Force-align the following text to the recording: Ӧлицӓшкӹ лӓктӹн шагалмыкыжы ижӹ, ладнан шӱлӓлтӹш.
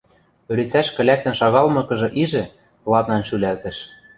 Ӧлицӓшкӹ 0.51 1.01
лӓктӹн 1.07 1.33
шагалмыкыжы 1.39 2.09
ижӹ, 2.23 2.43
ладнан 2.91 3.23
шӱлӓлтӹш. 3.27 3.77